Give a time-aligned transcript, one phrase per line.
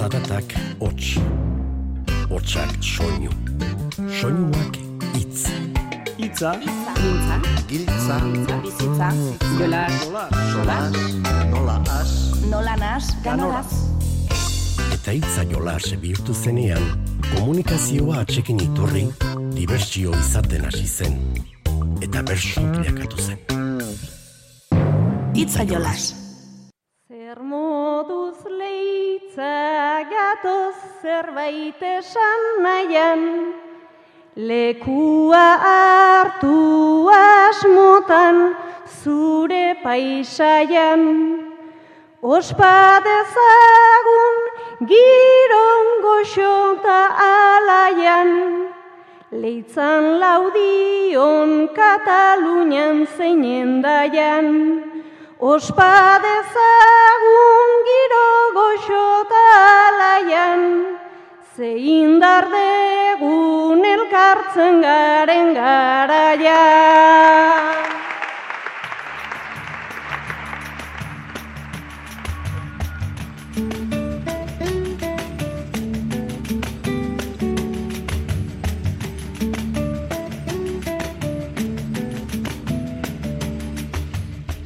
[0.00, 1.18] Zaratak hots,
[2.30, 3.28] hotsak soinu,
[4.08, 4.78] soinuak
[5.18, 5.42] itz.
[6.16, 7.34] Itza, Giltza,
[7.68, 8.16] Giltza,
[8.62, 9.10] bizitza,
[9.58, 9.82] jola,
[10.52, 10.96] solas,
[11.50, 12.14] nola as,
[12.48, 13.74] nola nas, ganoraz.
[14.96, 16.80] Eta hitza jolas bihurtu zenean,
[17.34, 19.04] komunikazioa atxekin iturri,
[19.52, 21.20] dibertsio izaten hasi zen.
[22.00, 23.38] Eta bersu bilakatu zen.
[25.36, 26.29] Itza jolas.
[29.40, 33.54] Leitza gatoz zerbait esan nahian,
[34.36, 38.54] lekua hartu asmotan
[39.02, 41.02] zure paisaian.
[42.22, 44.36] Ospa dezagun
[44.90, 47.00] giron goxota
[47.30, 48.30] alaian,
[49.32, 54.99] leitzan laudion Katalunian zeinen daian.
[55.40, 59.44] Ospa dezagun giro goxota
[59.88, 60.62] alaian,
[61.56, 66.60] ze indar degun elkartzen garen garaian.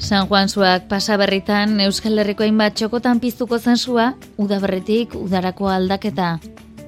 [0.04, 6.34] San Juan zuak pasaberritan Euskal Herriko hainbat txokotan piztuko zen sua, udaberretik udarako aldaketa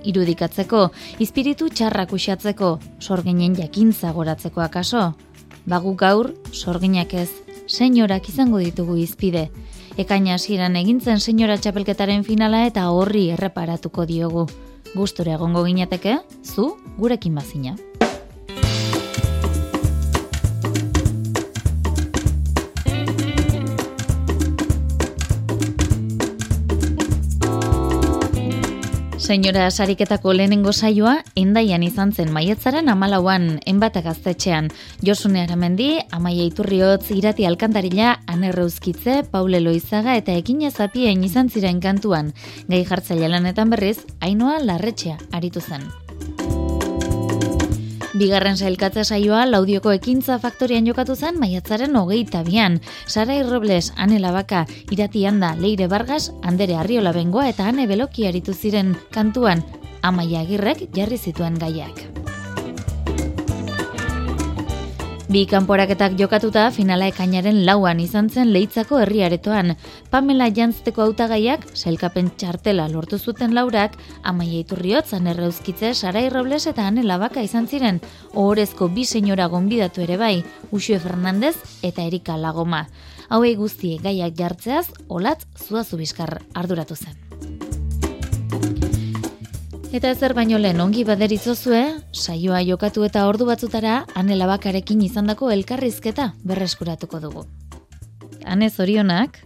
[0.04, 0.82] irudikatzeko,
[1.18, 5.06] espiritu txarrak usatzeko, sorginen jakintza goratzeko akaso.
[5.64, 7.30] Bagu gaur, sorginak ez,
[7.66, 9.48] senyorak izango ditugu izpide.
[9.96, 14.44] Ekaina hasieran egintzen senyora txapelketaren finala eta horri erreparatuko diogu.
[14.92, 17.78] Gustura egongo ginateke, zu gurekin bazina.
[29.26, 34.68] Senyora sariketako lehenengo saioa, endaian izan zen maietzaren amalauan, enbata gaztetxean.
[35.02, 42.34] Josune Aramendi, Amaia Iturriotz, Irati Alkantarila, Anerreuzkitze, Paule Loizaga eta Ekine Zapien izan ziren kantuan.
[42.70, 45.90] Gai jartzaile lanetan berriz, Ainoa Larretxea aritu zen.
[48.16, 52.78] Bigarren sailkatze saioa laudioko ekintza faktorian jokatu zen maiatzaren hogeita bian.
[53.04, 58.54] Sarai Robles, Ane Labaka, Irati Handa, Leire Vargas, Andere Arriola Bengoa eta Ane Beloki aritu
[58.54, 59.64] ziren kantuan,
[60.00, 62.35] Amaia Agirrek jarri zituen gaiak.
[65.26, 69.72] Bi kanporaketak jokatuta finala ekainaren lauan izan zen leitzako herriaretoan.
[70.10, 77.02] Pamela jantzteko hautagaiak selkapen txartela lortu zuten laurak, amaia iturriotz, anerreuzkitze, Sarai Robles eta Ane
[77.02, 77.98] Labaka izan ziren,
[78.34, 82.86] ohorezko bi senyora gonbidatu ere bai, Uxue Fernandez eta Erika Lagoma.
[83.28, 87.18] Hauei guzti gaiak jartzeaz, olatz zuazu bizkar arduratu zen.
[89.96, 91.78] Eta ezer baino lehen ongi baderitzozue,
[92.12, 97.44] saioa jokatu eta ordu batzutara Ane Labakarekin izandako elkarrizketa berreskuratuko dugu.
[98.44, 99.38] Ane zorionak,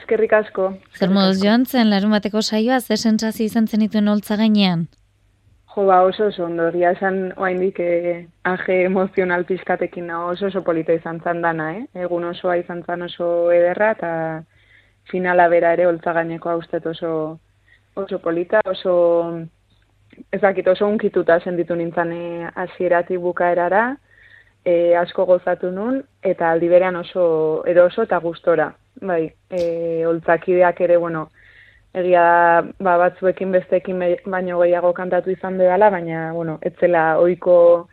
[0.00, 0.64] Eskerrik asko.
[0.98, 4.88] zer moduz joan zen larun bateko saioa, ze sentsazio izan zenituen holtza gainean?
[5.74, 10.64] Jo, ba, oso oso ondo, egia esan oaindik eh, aje emozional pizkatekin nago oso oso
[10.64, 11.84] polita izan zan dana, eh?
[11.94, 14.10] Egun osoa izan zan oso ederra eta
[15.12, 17.38] finala bera ere holtza gainekoa ustet oso
[17.94, 18.96] oso polita, oso
[20.32, 23.96] ez dakit oso unkituta sentitu nintzen eh, hasieratik bukaerara,
[24.64, 27.24] e, asko gozatu nun, eta aldi berean oso
[27.66, 28.72] edo oso eta gustora.
[29.00, 31.28] Bai, e, holtzakideak ere, bueno,
[31.94, 37.88] egia da, ba, batzuekin besteekin be- baino gehiago kantatu izan dela, baina, bueno, etzela ohiko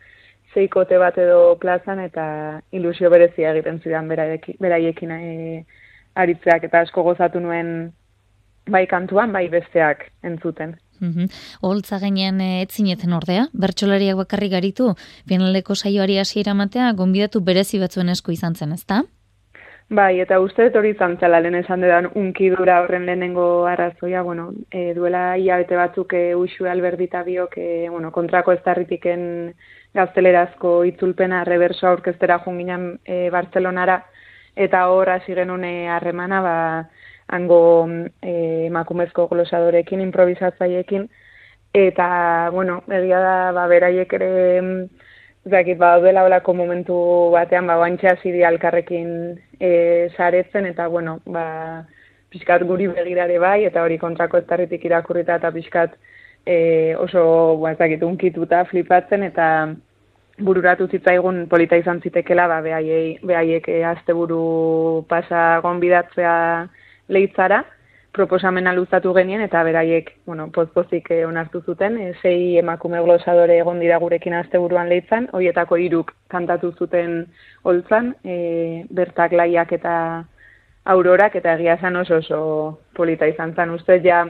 [0.54, 2.26] zeikote bat edo plazan, eta
[2.72, 5.64] ilusio berezia egiten zidan beraiekin, beraiekin e,
[6.16, 7.92] aritzeak, eta asko gozatu nuen
[8.66, 10.74] bai kantuan, bai besteak entzuten.
[11.00, 11.28] Mhm.
[11.60, 14.94] Holtza gainean eh, ez zineten ordea, bertsolariak bakarrik garitu,
[15.28, 19.04] finaleko saioari hasiera ematea, gonbidatu berezi batzuen esku izan zen, ezta?
[19.88, 24.48] Bai, eta uste dut hori izan zela lehen esan dudan unkidura horren lehenengo arrazoia, bueno,
[24.72, 29.54] e, duela hilabete batzuk e, Uxue Albertita biok, e, bueno, kontrako ez darritiken
[29.94, 34.00] gaztelerazko itzulpena reverso aurkeztera junginan e, Bartzelonara,
[34.56, 36.56] eta hor hasi genuen harremana, ba,
[37.28, 37.88] hango
[38.22, 41.08] e, emakumezko glosadorekin, improvisatzaiekin,
[41.74, 44.30] eta, bueno, egia da, ba, beraiek ere,
[45.46, 46.96] ez dakit, ba, dela olako momentu
[47.34, 49.10] batean, ba, bantxe hasi dira elkarrekin
[49.60, 51.84] e, saretzen, eta, bueno, ba,
[52.30, 55.98] pixkat guri begirare bai, eta hori kontrako ez irakurrita, eta pixkat
[56.46, 59.74] e, oso, ba, ez dakit, unkituta, flipatzen, eta
[60.38, 66.68] bururatu zitzaigun polita izan zitekela, ba, behaiei, behaiek e, asteburu pasa gonbidatzea
[67.08, 67.64] leitzara,
[68.16, 73.82] proposamena luzatu genien eta beraiek, bueno, pozpozik eh, onartu zuten, e, sei emakume glosadore egon
[73.82, 77.26] dira gurekin asteburuan leitzan, hoietako hiruk kantatu zuten
[77.64, 79.96] holtzan, e, bertak laiak eta
[80.86, 82.40] aurorak eta egia esan oso oso
[82.96, 83.74] polita izan zen.
[83.76, 84.22] Uste ja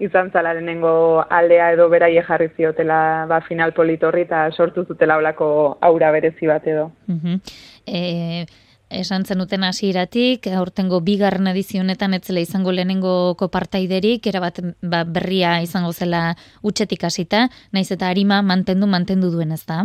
[0.00, 5.50] izan zala lehenengo aldea edo beraie jarri ziotela ba, final politorri eta sortu zutela olako
[5.80, 6.90] aura berezi bat edo.
[7.86, 8.46] Uh
[8.90, 16.34] esan zenuten hasieratik aurtengo bigarren edizionetan etzela izango lehenengo kopartaiderik, erabat ba, berria izango zela
[16.62, 19.84] utxetik hasita, naiz eta harima mantendu mantendu duen ez da?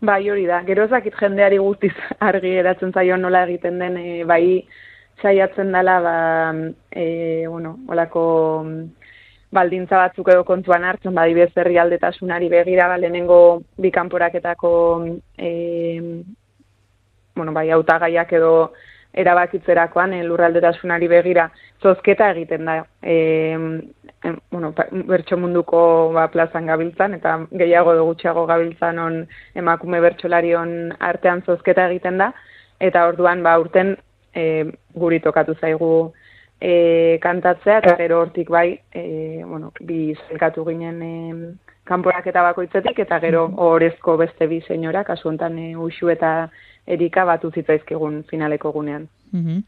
[0.00, 0.60] Bai, hori da.
[0.66, 1.94] Gero ezakit jendeari guztiz
[2.28, 4.66] argi eratzen zaio nola egiten den, e, bai
[5.22, 6.16] saiatzen dela, ba,
[6.92, 8.24] e, bueno, olako
[9.56, 14.72] baldintza batzuk edo kontuan hartzen, bai bez aldetasunari begira, ba, lehenengo bikanporaketako
[15.38, 15.52] e,
[17.36, 18.72] bueno, bai, autagaiak edo
[19.16, 21.48] erabakitzerakoan e, lurraldetasunari begira
[21.82, 22.80] zozketa egiten da.
[23.02, 23.16] E,
[24.24, 24.72] e, bueno,
[25.08, 25.80] bertso munduko
[26.16, 29.22] ba, plazan gabiltzan eta gehiago edo gutxiago gabiltzan on
[29.54, 32.32] emakume bertsolarion artean zozketa egiten da.
[32.80, 33.96] Eta orduan ba urten
[34.34, 35.92] e, guri tokatu zaigu
[36.60, 41.14] e, kantatzea eta gero hortik bai e, bueno, bi zelkatu ginen e,
[41.86, 46.50] kanporak eta bakoitzetik eta gero horrezko beste bi senyora, kasu honetan e, usu eta
[46.86, 49.08] erika batu zitzaizkigun finaleko gunean.
[49.32, 49.62] Mm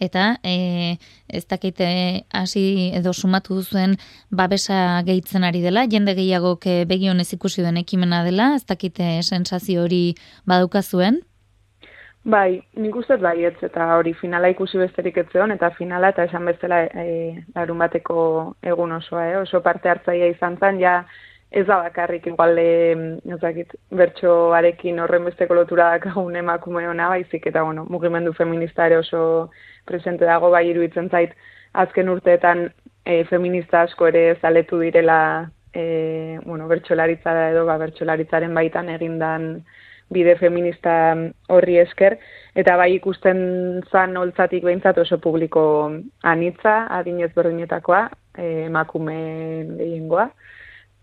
[0.00, 0.98] Eta e,
[1.28, 1.86] ez dakite
[2.34, 3.94] hasi edo sumatu duzuen
[4.30, 10.14] babesa gehitzen ari dela, jende gehiago begionez ikusi den ekimena dela, ez dakite sensazio hori
[10.44, 11.22] baduka zuen?
[12.24, 16.84] Bai, nik uste bai eta hori finala ikusi besterik ez eta finala eta esan bezala
[16.84, 19.36] e, larun bateko egun osoa, eh?
[19.38, 21.04] oso parte hartzaia izan zen, ja
[21.54, 27.84] ez da bakarrik igual ezakit bertsoarekin horren besteko lotura dakagun emakume ona baizik eta bueno,
[27.88, 29.50] mugimendu feminista ere oso
[29.86, 31.36] presente dago bai iruditzen zait
[31.84, 32.66] azken urteetan
[33.04, 39.64] e, feminista asko ere zaletu direla e, bueno, bertsolaritza edo ba, bertsolaritzaren baitan egindan
[40.14, 41.14] bide feminista
[41.48, 42.18] horri esker,
[42.54, 43.38] eta bai ikusten
[43.90, 45.64] zan holtzatik behintzat oso publiko
[46.22, 48.02] anitza, adinez berdinetakoa,
[48.36, 49.16] e, emakume
[49.78, 50.28] gehiengoa,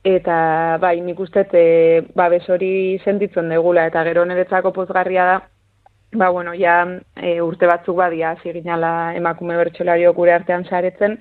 [0.03, 5.35] Eta bai, nik uste e, babes hori sentitzen degula eta gero niretzako pozgarria da,
[6.13, 11.19] ba bueno, ja e, urte batzuk badia hasi ginala emakume bertsolario gure artean saretzen.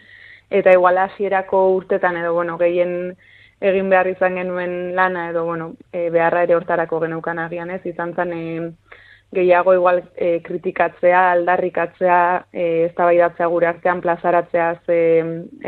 [0.51, 3.15] Eta igual hasierako urtetan edo bueno, gehien
[3.61, 8.15] egin behar izan genuen lana edo bueno, e, beharra ere hortarako geneukan agian ez, izan
[8.15, 8.73] zen e,
[9.33, 14.99] gehiago igual e, kritikatzea, aldarrikatzea, e, eztabaidatzea gure artean plazaratzea ze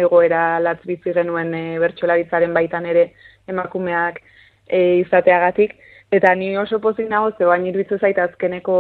[0.04, 3.12] egoera latz bizi genuen e, bertsolaritzaren baitan ere
[3.48, 4.20] emakumeak
[4.66, 5.76] e, izateagatik.
[6.12, 8.78] Eta ni oso pozik nago ze bain iruditu zait azkeneko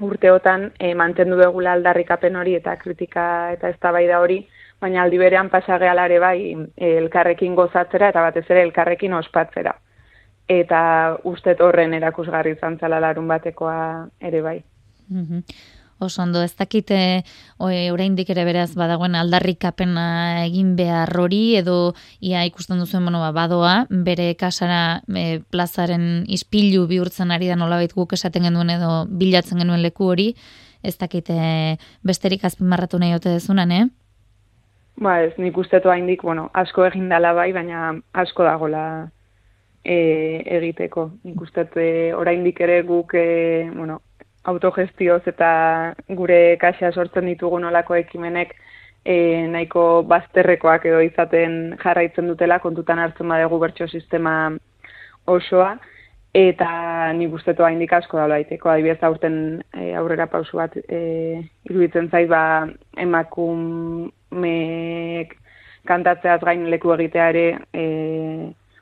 [0.00, 3.24] urteotan e, mantendu dugula aldarrikapen hori eta kritika
[3.54, 4.42] eta eztabaida hori
[4.80, 6.38] baina aldi berean pasagealare bai
[6.76, 9.74] e, elkarrekin gozatzera eta batez ere elkarrekin ospatzera
[10.48, 14.62] eta ustet horren erakusgarri izan zala larun batekoa ere bai.
[15.08, 15.44] Mm
[15.98, 17.24] Oso ondo, ez dakite
[17.58, 23.72] oraindik ere beraz badagoen aldarrikapena egin behar hori edo ia ikusten duzuen bueno, ba, badoa,
[23.90, 29.82] bere kasara e, plazaren ispilu bihurtzen ari da nolabait guk esaten genuen edo bilatzen genuen
[29.82, 30.28] leku hori,
[30.86, 31.34] ez dakite
[32.06, 33.88] besterik azpimarratu nahi ote dezunan, eh?
[35.02, 39.10] Ba ez, nik ustetu haindik, bueno, asko egin dala bai, baina asko dagola
[39.84, 41.10] e, egiteko.
[41.24, 44.00] Nik e, oraindik ere guk e, bueno,
[44.44, 48.54] autogestioz eta gure kaxa sortzen ditugun olako ekimenek
[49.04, 54.34] e, nahiko bazterrekoak edo izaten jarraitzen dutela kontutan hartzen badegu bertso sistema
[55.26, 55.78] osoa
[56.38, 56.68] eta
[57.16, 58.68] nik ustetu haindik asko da laiteko.
[58.70, 64.08] Adibidez aurten e, aurrera pausu bat e, iruditzen zait ba emakumeek
[65.88, 67.84] kantatzeaz gain leku egitea ere e,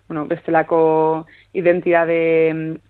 [0.08, 2.18] bueno, bestelako identitate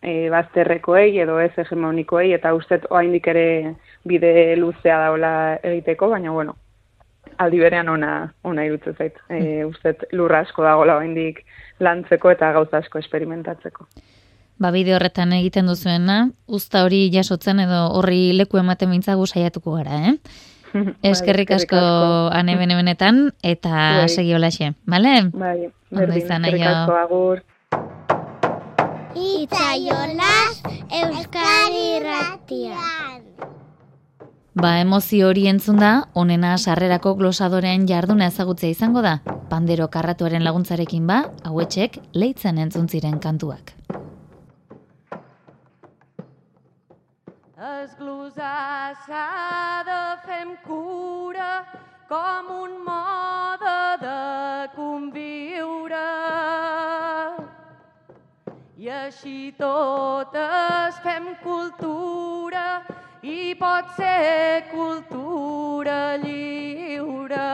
[0.03, 5.33] e, bazterrekoei edo ez hegemonikoei eta ustet oraindik ere bide luzea daola
[5.63, 6.57] egiteko, baina bueno,
[7.39, 9.17] aldi berean ona ona irutzen zait.
[9.31, 11.43] E, ustet lurra asko dagoela oraindik
[11.81, 13.89] lantzeko eta gauza asko esperimentatzeko.
[14.57, 19.99] Ba, bide horretan egiten duzuena, usta hori jasotzen edo horri leku ematen mintzagu saiatuko gara,
[20.09, 20.15] eh?
[21.03, 21.81] Eskerrik asko
[22.33, 24.09] ane benetan eta bai.
[24.09, 25.31] segi holaxe, bale?
[25.33, 27.45] Bai, berdin, eskerrik asko agur.
[29.17, 33.23] Itzaiolas Euskari Ratian.
[34.57, 39.19] Ba, emozio hori entzun da, onena sarrerako glosadorean jarduna ezagutzea izango da.
[39.51, 43.75] Pandero karratuaren laguntzarekin ba, hauetxek leitzen entzun ziren kantuak.
[47.87, 51.51] Esglosar s'ha de fer amb cura
[52.09, 54.23] com un mode de
[54.75, 56.01] conviure.
[58.83, 62.65] I així totes fem cultura
[63.23, 67.53] i pot ser cultura lliure.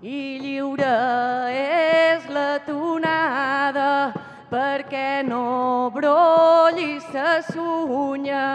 [0.00, 0.96] I lliure
[1.60, 3.75] és la tonada
[4.56, 8.48] perquè no brolli sa sunya.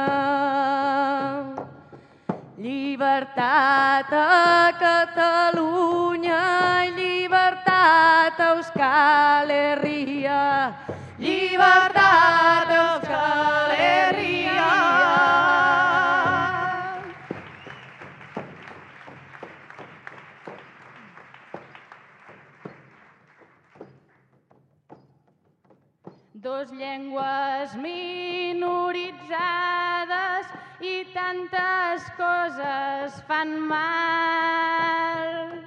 [2.58, 6.42] Llibertat a Catalunya,
[6.98, 10.74] llibertat a Euskal Herria,
[11.22, 14.74] llibertat a Euskal Herria.
[26.42, 30.50] Dos llengües minoritzades
[30.82, 35.62] i tantes coses fan mal.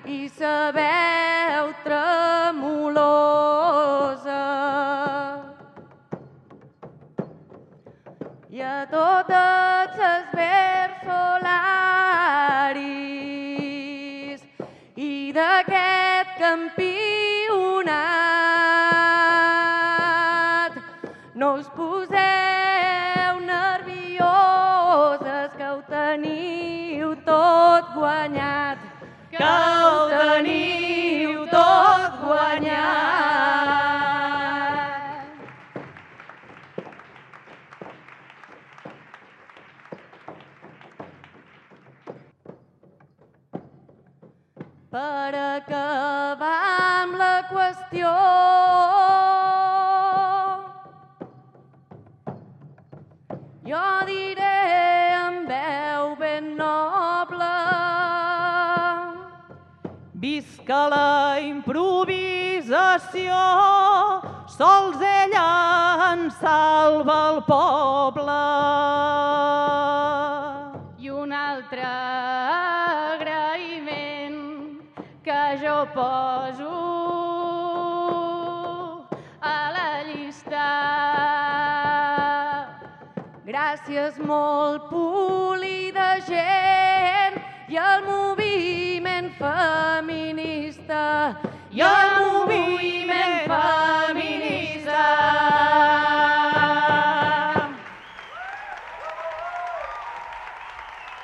[0.07, 3.23] i sa veu tremolosa.
[8.55, 11.59] i a totes les versolaris
[14.95, 17.05] i d'aquest campionat
[28.05, 28.77] guanyat.
[29.35, 33.64] Que ho teniu tot guanyat
[60.65, 63.37] Visca la improvisació,
[64.49, 65.49] sols ella
[66.07, 68.37] en salva el poble.
[70.97, 71.83] i un altre
[73.13, 74.41] agraïment
[75.21, 76.73] que jo poso
[79.41, 80.65] a la llista.
[83.45, 87.37] Gràcies molt polida gent
[87.69, 88.34] i el moviment
[89.45, 91.39] feminista
[91.71, 95.03] i el moviment feminista.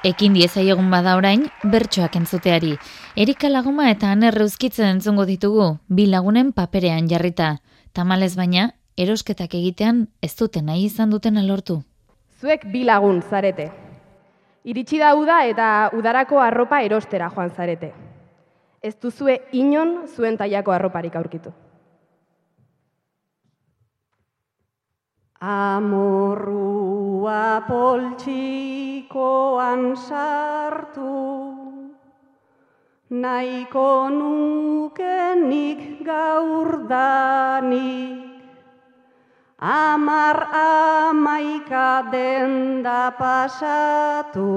[0.03, 2.75] Ekin diezaiogun bada orain, bertsoak entzuteari.
[3.15, 7.61] Erika laguma eta anerre uzkitzen entzungo ditugu, bi lagunen paperean jarrita.
[7.93, 11.83] Tamalez baina, erosketak egitean ez duten nahi izan duten alortu.
[12.41, 13.69] Zuek bi lagun zarete.
[14.63, 17.93] Iritsi da uda eta udarako arropa erostera joan zarete.
[18.81, 21.51] Ez duzue inon zuen tailako arroparik aurkitu.
[25.41, 31.55] Amorrua poltsikoan sartu,
[33.09, 38.21] nahiko nukenik gaur danik,
[39.57, 44.51] amar amaika denda pasatu,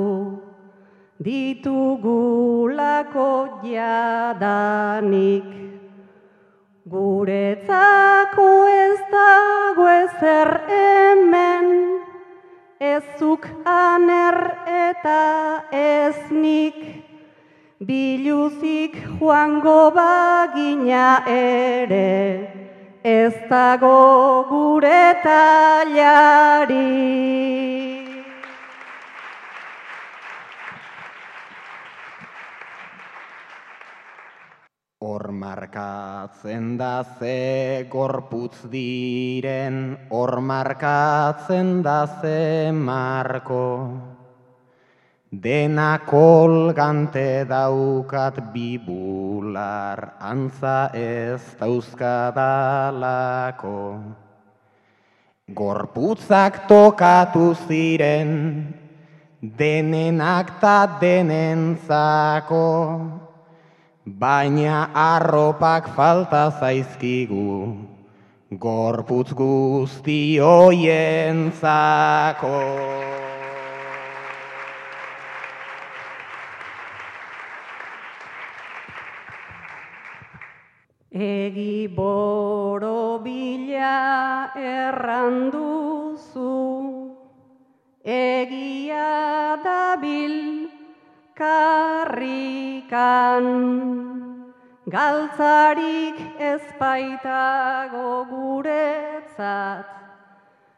[1.25, 3.25] ditugulako
[3.65, 5.49] jadanik.
[6.85, 11.67] Guretzako ez dago ezer hemen,
[12.93, 14.37] ezuk aner
[14.69, 16.77] eta ez nik,
[17.81, 22.53] biluzik joango bagina ere,
[23.03, 26.85] ez dago gure talari.
[35.05, 44.01] Hor markatzen da ze gorputz diren, hor markatzen da ze marko.
[45.29, 54.01] Dena kolgante daukat bibular, antza ez dauzkadalako.
[55.61, 58.33] Gorputzak tokatu ziren,
[59.43, 62.65] denenak ta denentzako.
[64.05, 67.73] Baina arropak falta zaizkigu,
[68.53, 72.53] gorputz guzti hoientzako.
[81.09, 86.53] Egi boro bila erranduzu,
[88.05, 90.69] egia dabil
[91.39, 92.95] karrikan.
[94.85, 99.89] Galtzarik ezpaitago guretzat,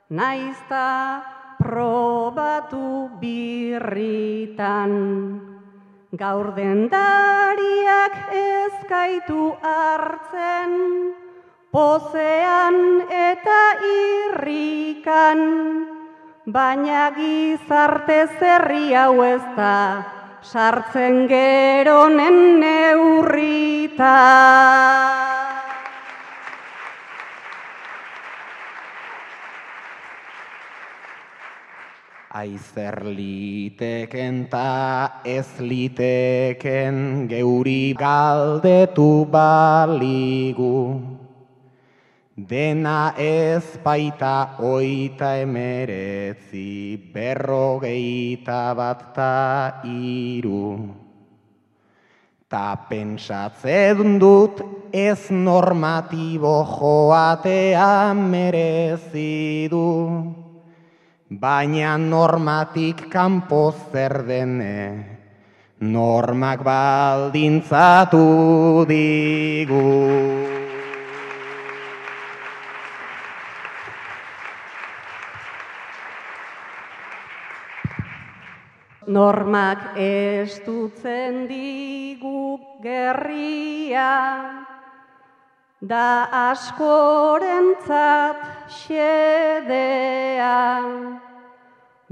[0.09, 1.23] naizta
[1.59, 4.93] probatu birritan.
[6.17, 10.73] Gaur dendariak ezkaitu hartzen,
[11.75, 12.79] pozean
[13.11, 15.41] eta irrikan,
[16.47, 20.16] baina gizarte zerri hau ez da,
[20.47, 24.15] sartzen geronen neurrita.
[32.37, 41.26] Aizer liteken ta ez liteken geuri galdetu baligu.
[42.37, 50.85] Dena ez baita oita emeretzi berrogeita bat ta iru.
[52.45, 54.61] Ta pentsatzen dut
[54.93, 59.89] ez normatibo joatea merezi du.
[61.31, 64.77] Baina normatik kanpo zer dene,
[65.81, 68.29] normak baldintzatu
[68.85, 70.56] digu.
[79.07, 84.19] Normak estutzen digu gerria,
[85.79, 90.59] da askorentzat xedea.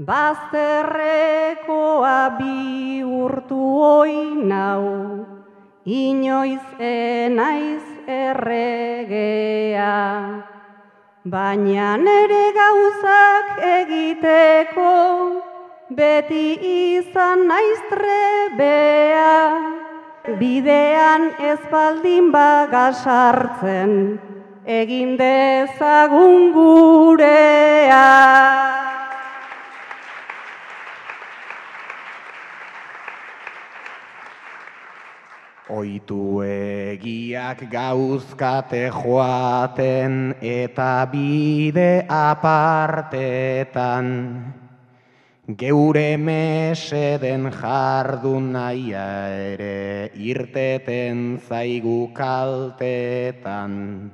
[0.07, 4.87] Bazterrekoa bihurtu oinau,
[5.83, 9.99] inoiz enaiz erregea.
[11.25, 15.54] Baina nere gauzak egiteko,
[15.89, 16.57] beti
[16.97, 19.53] izan naiz trebea,
[20.39, 24.17] bidean ez baldin bagasartzen,
[24.65, 28.01] egin dezagun gurea.
[35.75, 44.05] Oitu egiak gauzkate joaten eta bide apartetan.
[45.45, 54.09] Geure meseden jardun naia ere irteten zaigu kaltetan.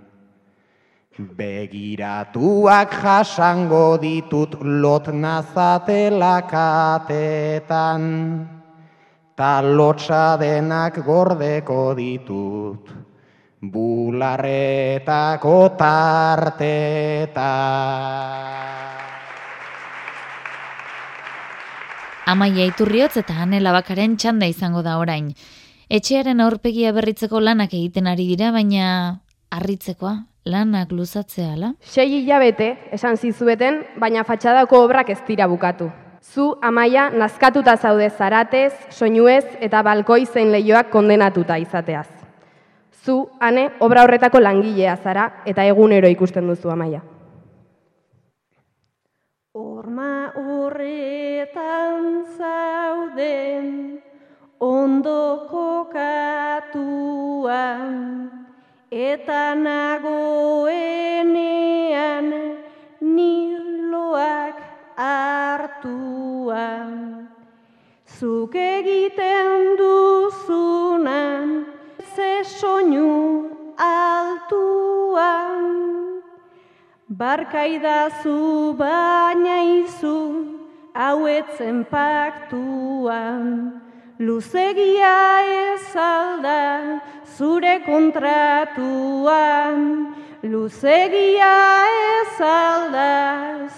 [1.15, 8.03] Begiratuak jasango ditut lot nazatela katetan,
[9.33, 12.91] ta lotxa denak gordeko ditut,
[13.63, 17.31] bularretako tartetan.
[22.31, 25.33] Amaia Iturriotz eta Anela Bakaren txanda izango da orain.
[25.91, 28.85] Etxearen aurpegia berritzeko lanak egiten ari dira, baina
[29.51, 30.13] harritzekoa,
[30.47, 31.73] lanak luzatzea, ala?
[31.83, 35.89] Sei hilabete, esan zizueten, baina fatxadako obrak ez dira bukatu.
[36.23, 42.07] Zu, amaia, nazkatuta zaude zaratez, soinuez eta balkoi zein lehioak kondenatuta izateaz.
[43.03, 47.03] Zu, ane, obra horretako langilea zara eta egunero ikusten duzu amaia.
[50.61, 53.97] Horretan zauden
[54.61, 56.29] ondo kokatuan
[58.93, 60.69] eta nagoenean
[63.01, 64.61] niloak
[65.01, 66.93] hartuan.
[68.05, 71.65] Zuk egiten duzunan
[72.13, 73.49] ze soinu
[73.81, 75.61] altuan.
[77.21, 80.17] Barkaidazu baina izu
[80.97, 83.43] hauetzen paktuan.
[84.17, 85.19] Luzegia
[85.57, 86.63] ez alda
[87.37, 89.77] zure kontratuan.
[90.41, 91.53] Luzegia
[92.09, 93.13] ez alda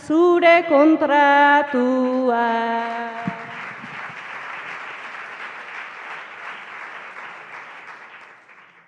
[0.07, 2.13] zure kontratuan.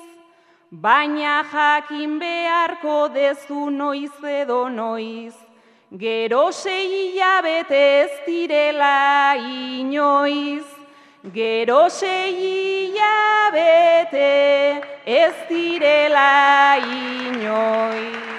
[0.72, 5.34] baina jakin beharko dezu noiz edo noiz.
[5.98, 10.66] Gero sei hilabete ez direla inoiz,
[11.34, 12.36] gero sei
[12.94, 14.30] hilabete
[15.06, 18.30] ez direla inoiz.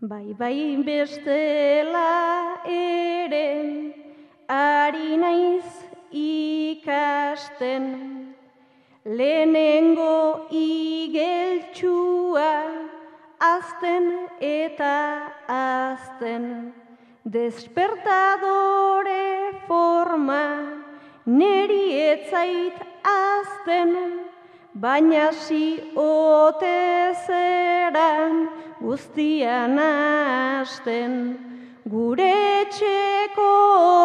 [0.00, 3.97] Bai, bai, bestela ere,
[4.48, 5.68] ari naiz
[6.10, 7.84] ikasten,
[9.04, 12.52] lehenengo igeltsua,
[13.38, 16.72] azten eta azten,
[17.24, 20.80] despertadore forma,
[21.26, 23.92] neri etzait azten,
[24.72, 28.48] baina si ote zeran
[28.80, 31.47] guztian hasten.
[31.88, 32.28] Gure
[32.68, 33.44] etxeko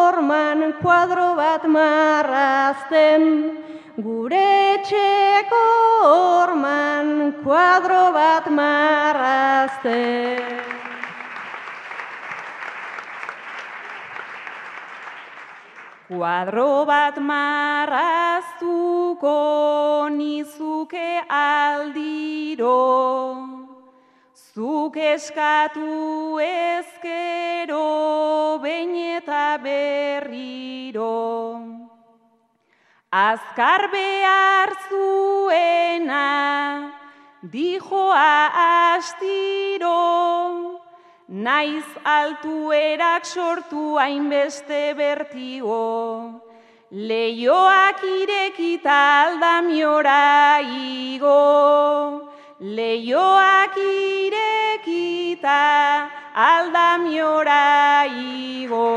[0.08, 3.24] orman kuadro bat marrazten,
[4.06, 4.44] gure
[4.76, 5.58] etxeko
[6.12, 7.10] orman
[7.42, 10.40] kuadro bat marrazten.
[16.08, 18.48] Kuadro bat marraztuko
[20.16, 21.10] nizuke
[21.42, 22.80] aldiro,
[24.54, 31.58] zuk eskatu ezkero behin eta berriro.
[33.10, 36.94] Azkar behar zuena,
[37.42, 40.78] dijoa astiro,
[41.28, 46.42] naiz altuerak sortu hainbeste bertigo.
[46.92, 52.33] Leioak irekita aldamiora igo,
[52.64, 55.60] leioak irekita
[56.32, 58.88] aldamiora igo.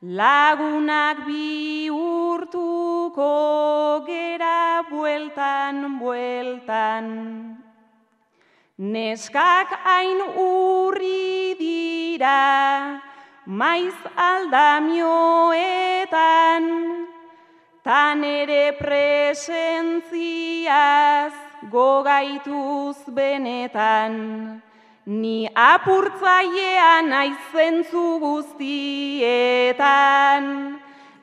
[0.00, 3.36] lagunak bi urtuko
[4.08, 7.04] gera bueltan, bueltan.
[8.78, 13.00] Neskak hain urri dira,
[13.44, 17.05] maiz aldamioetan,
[17.86, 20.10] tan ere presentziaz
[21.70, 24.58] gogaituz benetan,
[25.06, 29.22] ni apurtzailean aizentzu guztietan,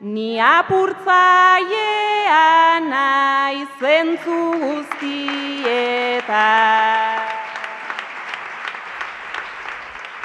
[0.00, 7.23] ni apurtzailean aizentzu guztietan.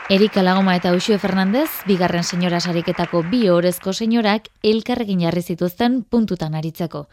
[0.09, 6.55] Erika Lagoma eta Uxue Fernandez, bigarren senyora sariketako bi orezko senyorak elkarrekin jarri zituzten puntutan
[6.57, 7.03] aritzeko.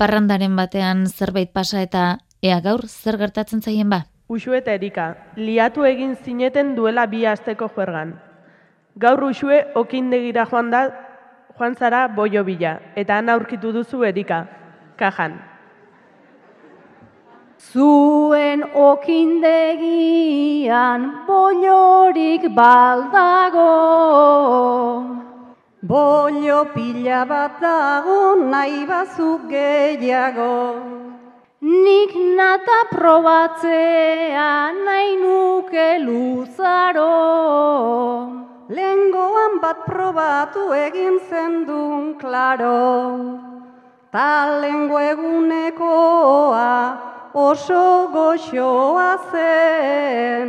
[0.00, 2.04] Parrandaren batean zerbait pasa eta
[2.40, 4.06] ea gaur zer gertatzen zaien ba?
[4.32, 8.16] Uxue eta Erika, liatu egin zineten duela bi asteko juergan.
[8.96, 10.82] Gaur Uxue okindegira joan da
[11.58, 14.46] joan zara boio bila, eta han aurkitu duzu Erika,
[14.96, 15.36] kajan.
[17.58, 23.74] Zuen okindegian bollorik baldago.
[25.82, 30.74] Bollo pila bat dago nahi bazuk gehiago.
[31.60, 37.10] Nik nata probatzea nahi nuke luzaro.
[38.70, 43.18] Lengoan bat probatu egin zendun klaro.
[44.12, 50.48] Ta lengo egunekoa oso goxoa zen.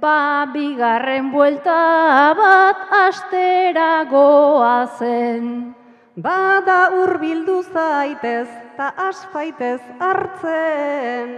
[0.00, 5.74] Ba, bigarren buelta bat astera goa zen.
[6.16, 11.28] Bada urbildu zaitez, ta asfaitez hartzen.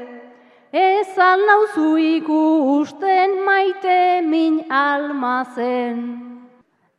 [0.72, 5.98] Ez alnauzu ikusten maite min almazen.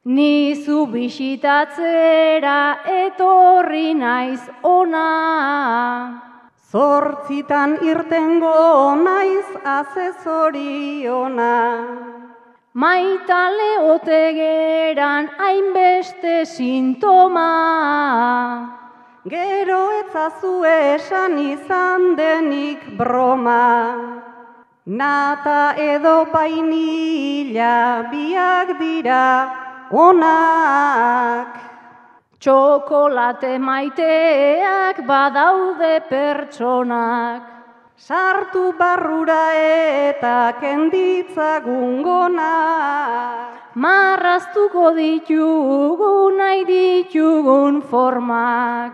[0.05, 2.59] Nizu bisitatzera
[3.07, 6.32] etorri naiz ona.
[6.73, 11.57] Zortzitan irtengo naiz azezoriona.
[12.73, 17.51] Maitale otegeran hainbeste sintoma.
[19.29, 23.69] Gero etzazu esan izan denik broma.
[24.87, 29.27] Nata edo bainila biak dira
[29.91, 31.72] onak.
[32.43, 37.43] Txokolate maiteak badaude pertsonak.
[37.95, 43.71] Sartu barrura eta kenditzagun gonak.
[43.79, 48.91] Marraztuko ditugu nahi ditugun formak.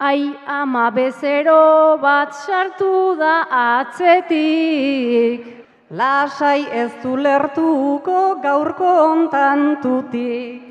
[0.00, 5.44] Ai ama bezero bat sartu da atzetik.
[5.90, 10.69] Lasai ez du lertuko gaurko ontantutik.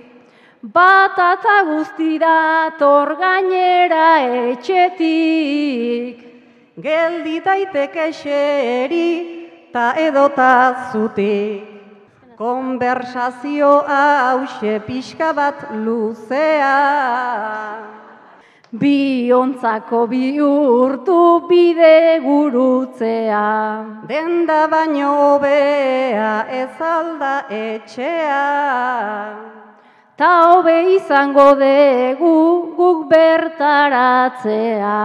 [0.62, 4.20] Batata guzti dator gainera
[4.52, 6.20] etxetik.
[6.76, 9.08] Geldi daiteke xeri
[9.72, 11.64] ta edota zutik.
[12.36, 16.76] Konversazio hause pixka bat luzea.
[18.76, 23.48] Biontzako bihurtu bide gurutzea.
[24.12, 29.59] Denda baino hobea ez alda etxea.
[30.20, 32.32] Ta hobe izango dugu
[32.76, 34.98] guk bertaratzea.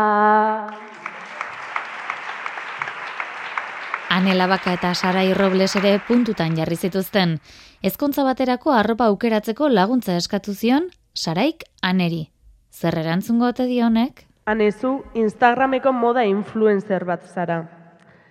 [4.11, 7.39] Anela Baka eta Sarai Robles ere puntutan jarri zituzten.
[7.87, 12.33] Ezkontza baterako arropa aukeratzeko laguntza eskatu zion Saraik Aneri.
[12.75, 14.27] Zer erantzungo ote dionek?
[14.51, 17.63] Anezu Instagrameko moda influencer bat zara.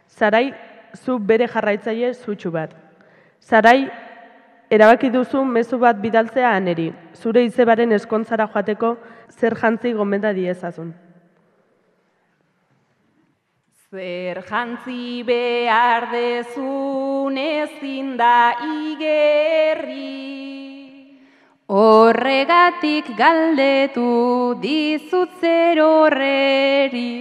[0.09, 0.51] Sarai
[0.99, 2.75] zu bere jarraitzaile zutxu bat.
[3.39, 3.87] Sarai
[4.73, 8.95] erabaki duzu mezu bat bidaltzea aneri, zure izebaren eskontzara joateko
[9.29, 10.93] zer jantzi gomenda diezazun.
[13.93, 20.09] Zer jantzi behar dezun ezin da igerri.
[21.69, 27.13] Horregatik galdetu dizut zer horreri.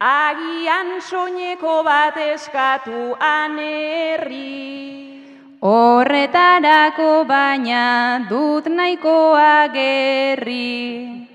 [0.00, 5.19] Agian soineko bat eskatu anerri.
[5.60, 11.28] Horretarako baina dut nahikoa gerri.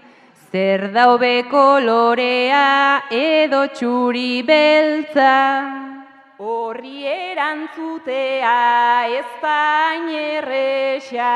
[0.51, 5.35] Zer daube kolorea edo txuri beltza.
[6.39, 8.55] Horri erantzutea
[9.19, 11.35] ez da inerresa.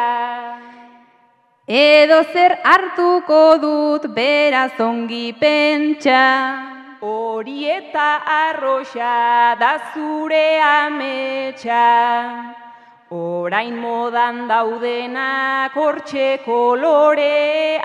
[1.67, 6.25] Edo zer hartuko dut beraz ongi pentsa.
[7.01, 11.85] hori eta arroxa da zure ametsa.
[13.11, 17.83] Orain modan daudenak hortxe koloreak.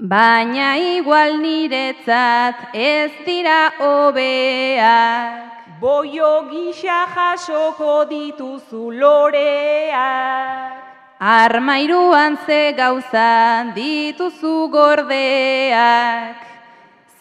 [0.00, 5.46] Baina igual niretzat ez dira hobeak.
[5.80, 10.74] Boio gisa jasoko dituzu loreak.
[11.20, 16.36] Armairuan ze gauza dituzu gordeak.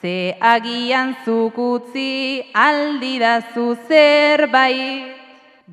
[0.01, 5.16] Ze agian zukutzi aldidazu zerbait.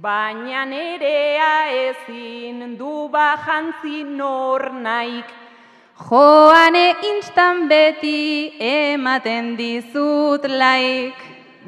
[0.02, 5.28] Baina nerea ezin du bajantzi nor naik.
[5.96, 11.14] Joane instan beti ematen dizut laik.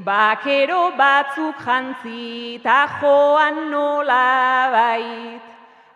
[0.04, 5.42] Bakero batzuk jantzi ta joan nola bait.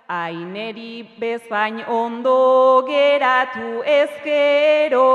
[0.09, 5.11] Aineri bezain ondo geratu ezkero.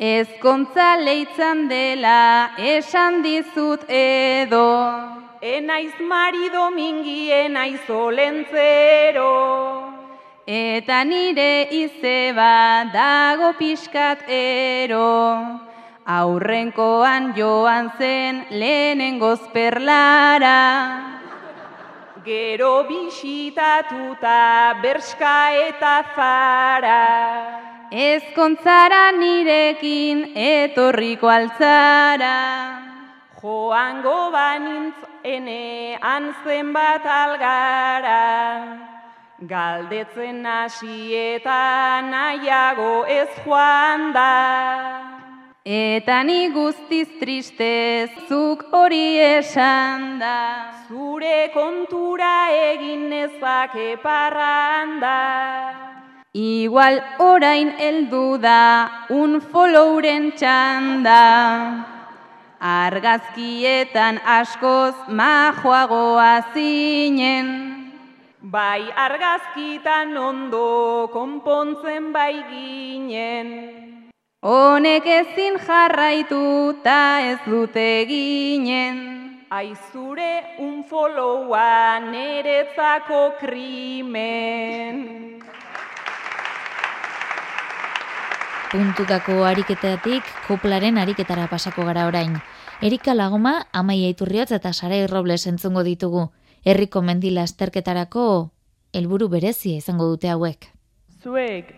[0.00, 5.23] Ezkontza leitzan dela esan dizut edo.
[5.44, 9.32] Enaiz mari domingi, enaiz olentzero.
[10.48, 15.60] Eta nire izeba dago pixkat ero.
[16.06, 20.56] Aurrenkoan joan zen lehenengoz perlara.
[22.24, 27.00] Gero bisitatuta berska eta zara.
[27.92, 32.38] Ezkontzara nirekin etorriko altzara.
[33.42, 38.20] Joango banintz enean zenbat algara.
[39.40, 45.14] Galdetzen hasi eta nahiago ez joan da.
[45.64, 50.36] Eta ni guztiz tristez zuk hori esan da.
[50.88, 55.16] Zure kontura egin nezake parranda.
[56.34, 61.93] Igual orain heldu da un followren txanda.
[62.64, 67.48] Argazkietan askoz majoagoa zinen.
[68.40, 73.50] Bai argazkitan ondo konpontzen bai ginen.
[74.40, 78.96] Honek ezin jarraitu ta ez dute ginen.
[79.50, 84.96] Aizure un followa neretzako krimen.
[88.72, 92.40] Puntutako ariketatik koplaren ariketara pasako gara orain.
[92.84, 96.26] Erika Lagoma, Amaia Iturriotz eta Sarai Robles entzungo ditugu.
[96.68, 98.24] Herriko mendila esterketarako
[98.92, 100.66] helburu berezia izango dute hauek.
[101.22, 101.70] Zuek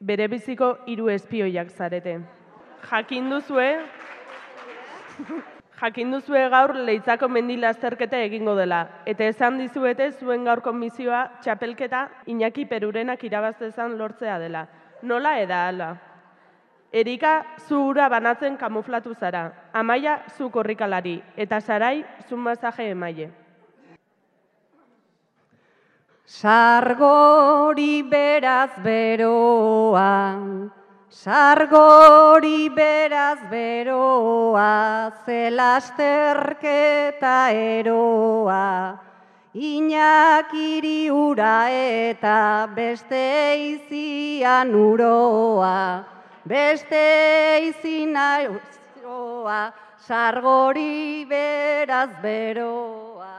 [0.00, 2.16] bere biziko hiru espioiak zarete.
[2.90, 3.68] Jakin duzue,
[5.78, 8.88] jakin duzue gaur leitzako mendila azterketa egingo dela.
[9.06, 14.66] Eta esan dizuete zuen gaurko misioa txapelketa Iñaki Perurenak irabaztezan lortzea dela.
[15.02, 15.94] Nola eda ala?
[16.92, 19.52] Erika zu ura banatzen kamuflatu zara.
[19.72, 21.22] Amaia zu korrikalari.
[21.36, 23.42] Eta sarai zu masaje emaile.
[26.32, 30.38] Sargori beraz beroa,
[31.10, 38.98] sargori beraz beroa, zelasterketa eroa,
[39.52, 46.04] inakiri ura eta beste izian uroa,
[46.44, 49.72] beste izina uroa,
[50.06, 53.38] sargori beraz beroa.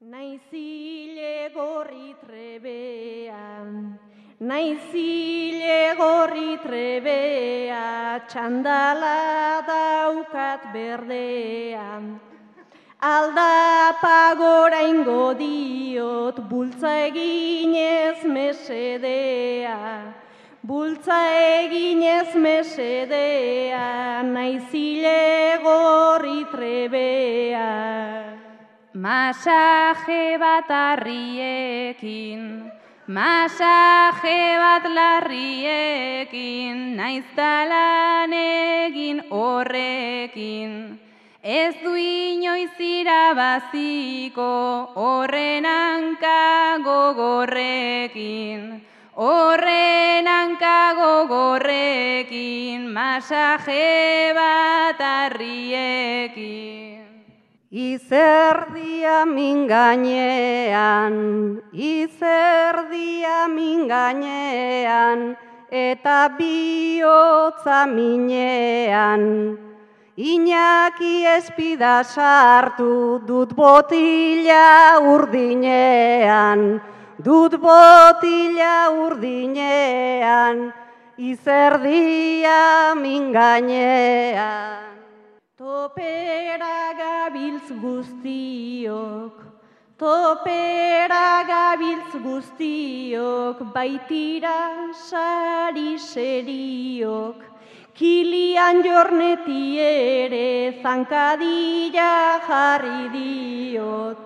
[0.00, 3.98] Naizile gorri trebean,
[4.40, 12.16] naizile gorri trebea, txandala daukat berdean.
[13.00, 19.78] Aldapa gora ingo diot, bultza eginez mesedea.
[20.68, 21.16] Bultza
[21.64, 27.68] eginez mesedea, naizile gorri trebea.
[28.92, 32.42] Masaje bat arriekin,
[33.06, 41.00] masaje bat larriekin, naiztalan egin horrekin.
[41.40, 44.52] Ez du inoiz irabaziko
[45.00, 48.87] horren hanka gogorrekin.
[49.18, 57.02] Horren hanka gogorrekin, masaje bat arriekin.
[57.66, 65.34] Izerdia min gainean, izerdia min gainean,
[65.66, 69.58] eta bihotza minean.
[70.14, 76.78] Iñaki espida sartu dut botila urdinean,
[77.18, 80.70] dut botila urdinean,
[81.18, 84.94] izerdia mingainean.
[85.58, 89.34] Topera gabiltz guztiok,
[89.98, 97.42] topera gabiltz guztiok, baitira sari seriok,
[97.98, 102.14] kilian jorneti ere zankadila
[102.46, 104.18] jarri diot,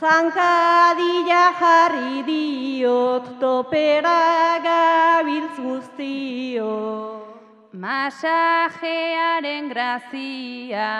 [0.00, 7.26] zankadila jarri diot, topera gabiltz guztiok.
[7.72, 10.90] Masajearen grazia,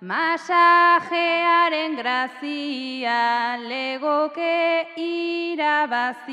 [0.00, 6.32] masajearen grazia, legoke irabazia.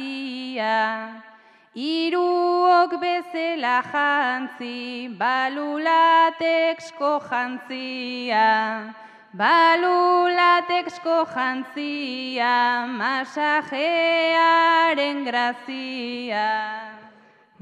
[1.75, 8.49] Iruok bezela jantzi, balulatexko jantzia.
[9.31, 16.51] Balulatexko jantzia, masajearen grazia.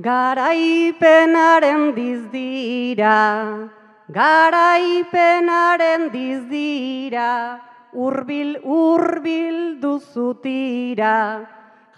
[0.02, 3.70] Garaipenaren dizdira,
[4.10, 7.62] garaipenaren dizdira,
[7.94, 11.46] urbil urbil duzutira,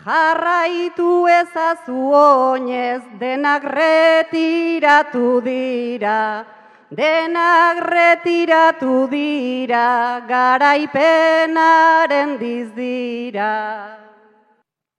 [0.03, 6.45] jarraitu ezazu oinez denak retiratu dira,
[6.91, 13.95] denak retiratu dira, garaipenaren dizdira.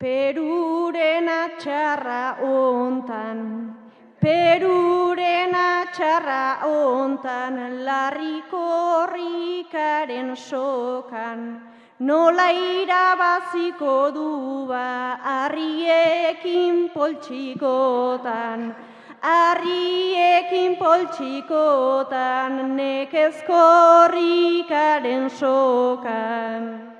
[0.01, 3.77] Peruren atxarra ontan,
[4.23, 11.61] Peruren atxarra ontan, larriko horrikaren sokan,
[12.01, 18.75] nola irabaziko du ba, arriekin poltsikotan,
[19.23, 26.91] arriekin poltsikotan, nekezko horrikaren sokan.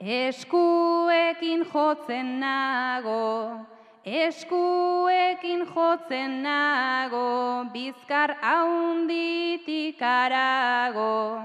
[0.00, 3.56] Eskuekin jotzen nago,
[4.04, 11.40] eskuekin jotzen nago, bizkar haunditik arago.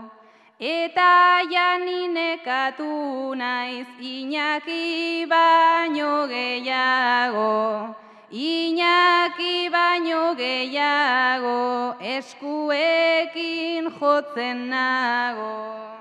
[0.59, 7.95] Eta janinekatu naiz Iñaki baino gehiago,
[8.31, 15.95] Iñaki baino gehiago, eskuekin jotzen nago.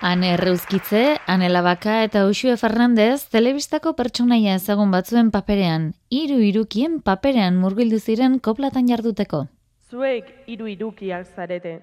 [0.00, 7.54] Ane Erreuzkitze, Ane Labaka eta Uxue Fernandez telebistako pertsonaia ezagun batzuen paperean, hiru irukien paperean
[7.62, 9.46] murgildu ziren koplatan jarduteko.
[9.88, 11.78] Zuek hiru irukiak zarete.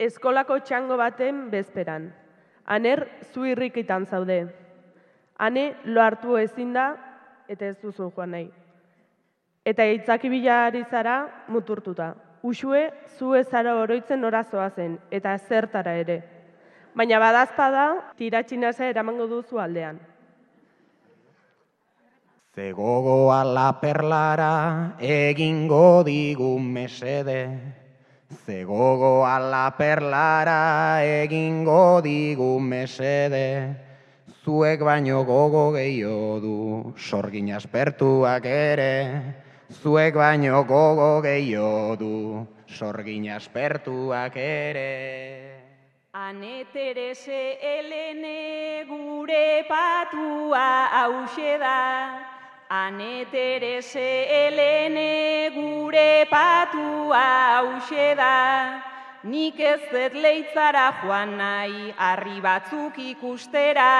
[0.00, 2.10] Eskolako txango baten bezperan.
[2.66, 4.63] Aner zu irrikitan zaude.
[5.44, 6.86] Ane lo hartu ezin da
[7.48, 8.46] eta ez duzu joan nahi.
[9.64, 11.18] Eta itzaki bilari zara
[11.48, 12.14] muturtuta.
[12.44, 16.18] Uxue zu ezara oroitzen orazoa zen eta zertara ere.
[16.94, 17.84] Baina badazpada
[18.18, 19.96] tiratxinasa eramango duzu aldean.
[22.54, 27.40] Zegogoa la perlara egingo digu mesede.
[28.46, 33.48] Zegogoa la perlara egingo digu mesede.
[34.44, 36.56] Zuek baino gogo gehiago du,
[37.00, 38.92] sorgin aspertuak ere.
[39.72, 42.12] Zuek baino gogo gehiago du,
[42.68, 44.92] sorgin aspertuak ere.
[46.12, 51.80] Ane Terese Elene gure patua hause da.
[52.68, 57.24] Ane Terese Elene gure patua
[57.64, 58.93] hause da.
[59.24, 63.92] Nik ez dut leitzara joan nahi, harri batzuk ikustera.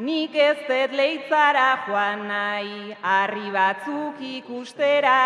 [0.00, 5.18] Nik ez dut leitzara joan nahi, harri batzuk ikustera.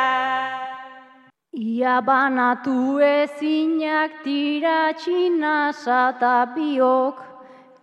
[1.55, 7.23] Ia banatu ezinak tiratxina sata biok,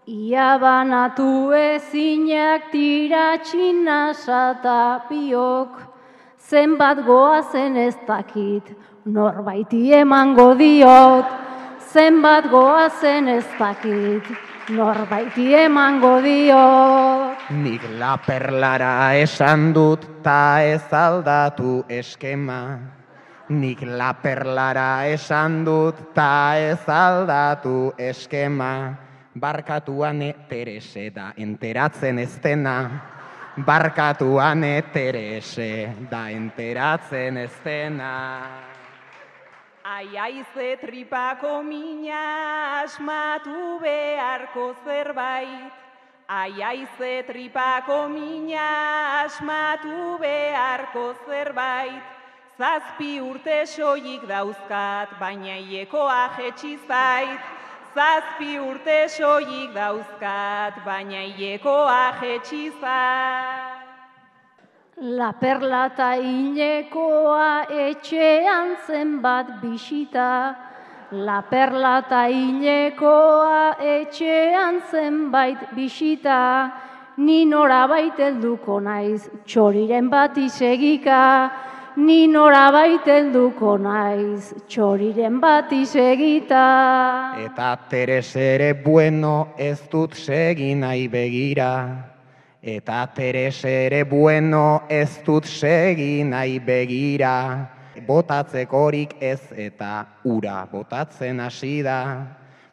[0.07, 5.90] Ia banatu ezinak tiratxina sata biok,
[6.49, 8.73] Zenbat goazen ez dakit,
[9.05, 11.25] norbaiti emango diot,
[11.91, 14.25] Zenbat goazen ez dakit,
[14.71, 17.49] norbaiti emango diot.
[17.51, 22.79] Nik la perlara esan dut ta ez aldatu eskema.
[23.51, 28.73] Nik la perlara esan dut ta ez aldatu eskema.
[29.35, 33.10] Barkatuan Terese da enteratzen ez dena.
[33.57, 38.47] Barkatuan Terese da enteratzen ez dena.
[39.83, 45.73] Ai, aize tripako mina asmatu beharko zerbait.
[46.29, 52.03] Ai, aize tripako mina asmatu beharko zerbait.
[52.57, 57.60] Zazpi urte soilik dauzkat, baina iekoa jetxi zait.
[57.91, 63.81] Zazpi urte soilik dauzkat, baina hilekoa jetxizat.
[65.19, 70.55] La perla eta hilekoa etxean zenbat bisita.
[71.11, 76.71] La perla eta hilekoa etxean zenbait bisita.
[77.17, 81.19] Ni norabait helduko naiz txoriren bat isegika.
[81.99, 87.35] Ni norabait helduko naiz txoriren bat isegita.
[87.43, 91.71] Eta Teres ere bueno ez dut segi nahi begira.
[92.63, 97.35] Eta Teres ere bueno ez dut segi nahi begira.
[98.07, 101.99] Botatzekorik ez eta ura botatzen hasi da.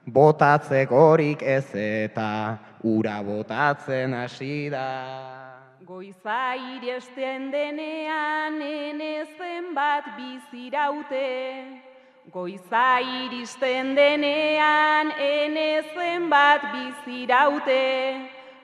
[0.06, 2.30] Botatzekorik ez eta
[2.84, 5.37] ura botatzen hasi da.
[5.88, 11.64] Goiza iresten denean ene zenbat biziraute.
[12.30, 17.80] Goiza iristen denean ene zenbat biziraute.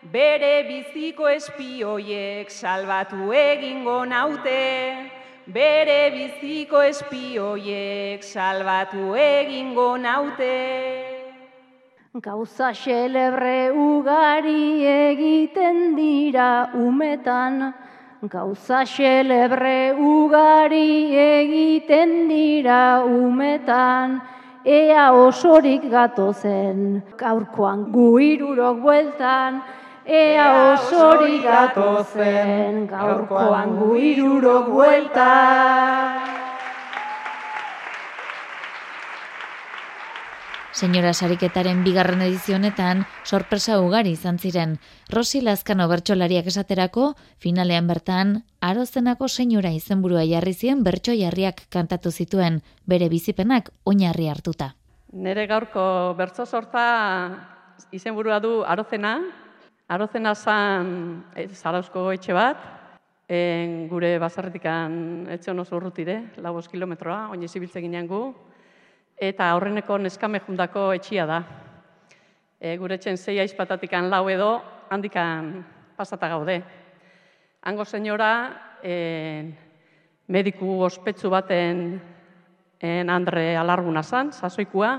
[0.03, 4.61] Bere biziko espioiek salbatu egingo naute.
[5.47, 11.14] Bere biziko espioiek salbatu egingo naute.
[12.23, 17.75] Gauza xelebre ugari egiten dira umetan,
[18.31, 24.23] Gauza xelebre ugari egiten dira umetan,
[24.65, 29.61] Ea osorik gatozen, gaurkoan gu irurok bueltan,
[30.07, 36.44] Ea osorik gatozen, gaurkoan gu irurok bueltan.
[40.75, 44.73] Senyora Sariketaren bigarren edizio honetan sorpresa ugari izan ziren.
[45.07, 52.59] Rosi Lazkano bertsolariak esaterako, finalean bertan, arozenako senyora izenburua jarri zien bertso jarriak kantatu zituen,
[52.91, 54.73] bere bizipenak oinarri hartuta.
[55.13, 55.85] Nere gaurko
[56.19, 56.83] bertso sorta
[57.95, 59.21] izenburua du arozena.
[59.87, 60.91] Arozena zan
[61.37, 62.67] e, zarauzko etxe bat,
[63.29, 68.25] en, gure bazarretikan etxe hono urrutire, labos kilometroa, oin izibiltze ginean gu,
[69.29, 71.41] eta aurreneko neskame jundako etxia da.
[72.61, 74.51] E, gure etxen zei aizpatatikan lau edo,
[74.91, 75.65] handikan
[75.97, 76.59] pasata gaude.
[77.65, 78.31] Hango senyora,
[78.83, 78.95] e,
[80.29, 82.01] mediku ospetsu baten
[82.81, 84.93] en Andre alarguna zan, sasoikua,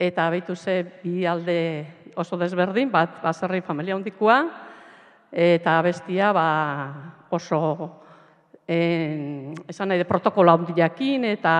[0.00, 1.86] eta behitu ze bi alde
[2.16, 4.42] oso desberdin, bat baserri familia hondikua,
[5.32, 6.46] eta bestia ba,
[7.30, 7.60] oso
[8.70, 11.52] en, esan nahi de protokola handiakin eta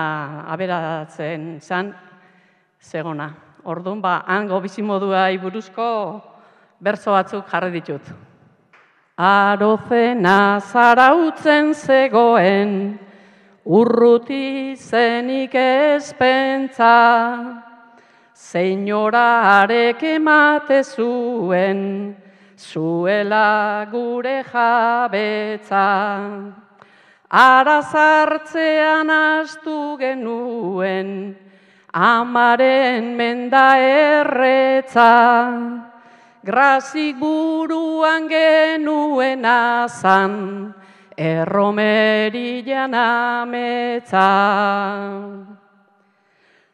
[0.46, 1.90] aberatzen zan
[2.78, 3.30] zegona.
[3.64, 5.86] Orduan, ba, hango bizimodua buruzko
[6.80, 8.02] berzo batzuk jarri ditut.
[9.18, 12.98] Arozena zarautzen zegoen,
[13.66, 16.94] urruti zenik ezpentza,
[18.40, 22.16] Señorarek emate zuen,
[22.56, 25.84] zuela gure jabetza.
[27.30, 31.36] Ara zartzean astu genuen,
[31.94, 35.14] amaren menda erretza.
[36.42, 40.74] Grazik buruan genuen azan,
[41.16, 44.26] erromerian ametza.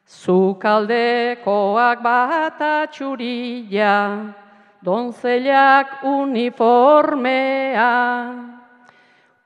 [0.09, 4.33] Zukaldekoak bat atxurila,
[4.81, 7.93] donzelak uniformea,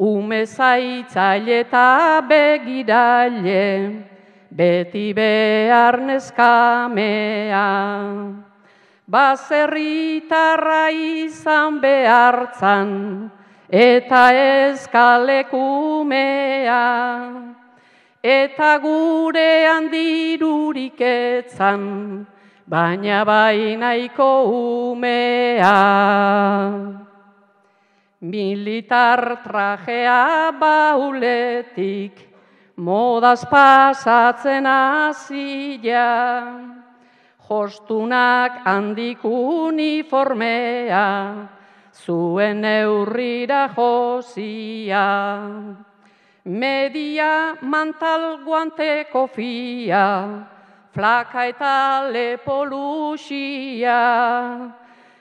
[0.01, 3.65] ume zaitzaile eta begiraile,
[4.51, 7.67] beti behar neskamea.
[9.07, 13.31] Baserritarra izan behartzan,
[13.69, 15.61] eta eskalekumea
[18.23, 22.27] eta gure handirurik etzan,
[22.69, 24.31] baina bainaiko
[24.93, 25.77] umea.
[28.21, 32.13] Militar trajea bauletik,
[32.77, 36.53] modaz pasatzen azila,
[37.49, 41.09] jostunak handik uniformea,
[41.97, 45.09] zuen eurrira josia.
[46.45, 50.45] Media mantal guante kofia,
[50.93, 53.97] flaka eta lepoluxia,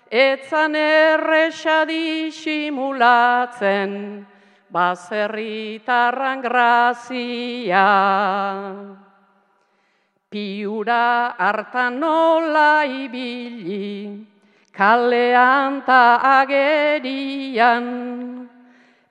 [0.10, 4.26] etzan erresa disimulatzen,
[4.74, 7.86] baserritarran grazia.
[10.30, 14.28] Piura hartan nola ibili,
[14.74, 17.86] kalean ta agerian,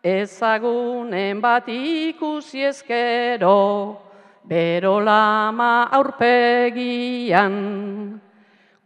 [0.02, 3.98] ezagunen bat ikusi ezkero,
[4.46, 7.54] bero lama aurpegian.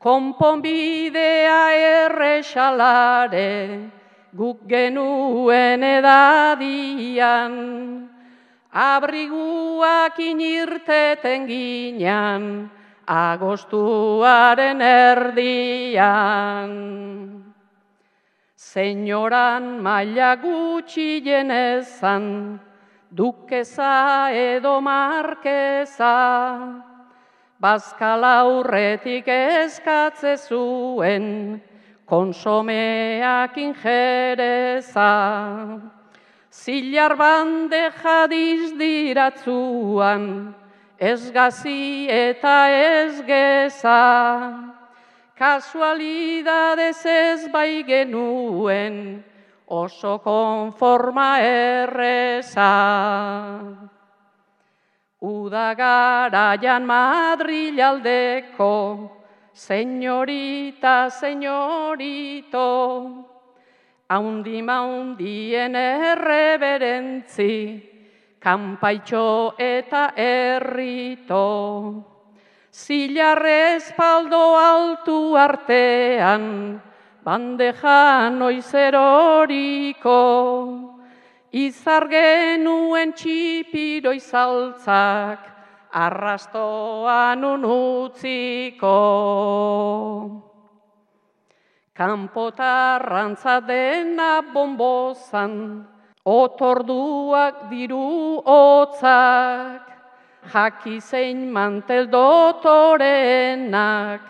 [0.02, 3.54] Konponbidea erresalare,
[4.34, 7.54] guk genuen edadian,
[8.74, 12.70] abriguak inirteten ginean,
[13.06, 16.72] agostuaren erdian.
[18.56, 22.58] Senyoran maila gutxi jenezan,
[23.12, 26.16] dukeza edo markeza,
[27.62, 31.60] bazkala urretik eskatze zuen,
[32.10, 35.12] konsomeak injereza.
[36.50, 40.26] Zilar bande jadiz diratzuan,
[40.98, 44.02] ez gazi eta ez geza.
[45.38, 49.22] Kasualidadez ez bai genuen,
[49.66, 52.70] oso konforma erreza.
[55.22, 59.06] Uda garaian Madril aldeko,
[59.54, 62.66] senyorita, senyorito,
[64.10, 67.54] haundi maundien erreberentzi,
[68.42, 71.46] kanpaitxo eta errito.
[72.74, 76.82] Zilarrez paldo altu artean,
[77.22, 80.18] bandeja noiz eroriko,
[81.52, 85.44] izar genuen txipiro izaltzak,
[85.92, 88.96] arrastoan unutziko.
[91.92, 95.84] Kanpotarrantza dena bombozan,
[96.24, 99.84] otorduak diru hotzak,
[100.54, 104.20] jakizein mantel dotorenak,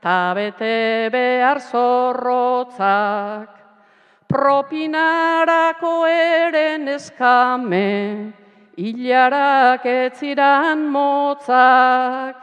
[0.00, 3.61] ta bete behar zorrotzak.
[4.32, 8.32] Propinarako eren eskame,
[8.80, 12.38] hilarak etziran motzak,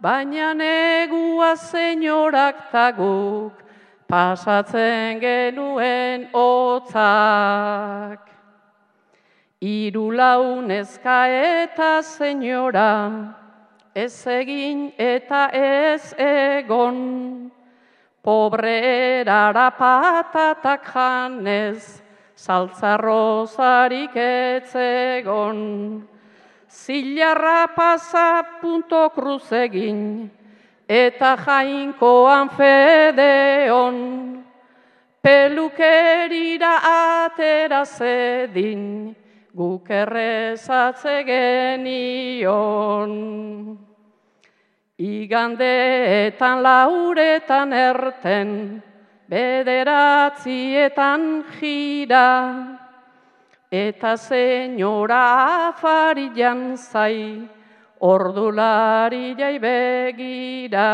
[0.00, 3.52] baina negua senyorak taguk,
[4.08, 8.24] pasatzen genuen hotzak.
[9.60, 13.36] Iru launezka eta senyora,
[13.94, 17.57] ez egin eta ez egon.
[18.28, 18.76] Pobre
[19.24, 21.80] erara patatak janez,
[22.36, 25.62] saltzarrozarik etzegon.
[26.68, 30.28] Zilarra pasa punto cruz egin,
[30.84, 33.96] eta jainkoan fedeon.
[35.24, 36.74] Pelukerira
[37.24, 39.16] atera zedin,
[39.56, 43.12] guk errezatze genion.
[44.98, 48.82] Igandeetan lauretan erten,
[49.30, 52.26] bederatzietan jira,
[53.70, 57.46] eta senyora afari jantzai,
[58.02, 60.90] ordulari jai begira.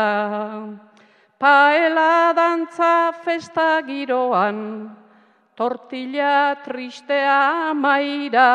[1.41, 4.85] Paela dantza festa giroan,
[5.57, 8.53] tortilla tristea maira,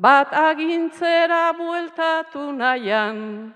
[0.00, 3.52] bat agintzera bueltatu nahian,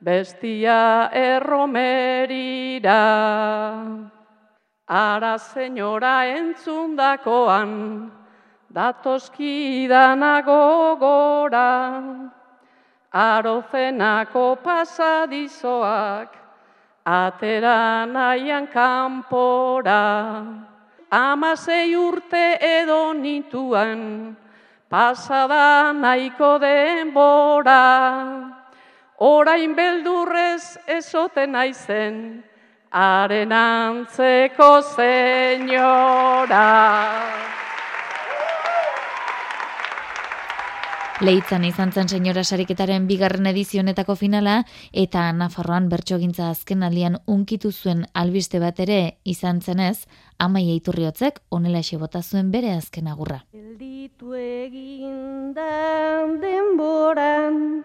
[0.00, 3.04] bestia erromerira.
[4.88, 8.10] Ara senyora entzundakoan,
[8.72, 12.02] datoskidanago gora,
[13.12, 16.32] arozenako pasadizoak,
[17.06, 20.44] atera nahian kanpora.
[21.12, 24.34] Amasei urte edo nituan,
[24.88, 28.59] pasada nahiko denbora.
[29.20, 32.14] Orain beldurrez ezoten naizen,
[32.88, 36.62] haren antzeko senyora.
[41.20, 44.62] Leitzan izan zen senyora sariketaren bigarren edizionetako finala
[45.04, 50.06] eta Nafarroan bertsogintza azken aldian unkitu zuen albiste bat ere izan zenez,
[50.38, 53.44] amai eiturriotzek onela bota zuen bere azken agurra.
[53.52, 57.84] Elditu egindan denboran,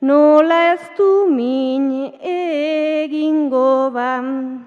[0.00, 4.64] nola ez du min egingo ban,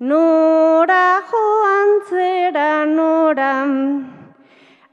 [0.00, 3.74] nora joan zera noran,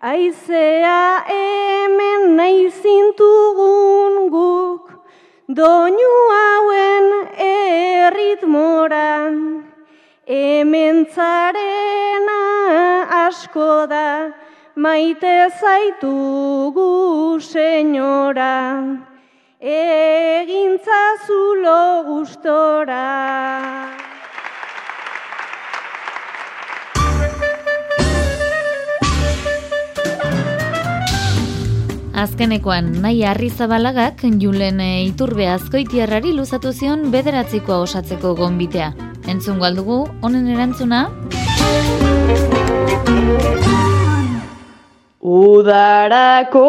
[0.03, 4.91] Aizea hemen nahi zintugun guk,
[5.49, 7.07] doinu hauen
[7.47, 9.33] erritmoran,
[10.27, 12.41] hemen zarena
[13.25, 14.33] asko da,
[14.75, 18.57] maite zaitugu senyora,
[19.59, 23.05] egintza zulo gustora.
[32.17, 38.93] Azkenekoan, nahi harri zabalagak Julen Iturbe azkoitiarrari luzatu zion bederatzikoa osatzeko gonbitea.
[39.27, 41.09] Entzun galdugu, honen erantzuna?
[45.20, 46.61] Udarako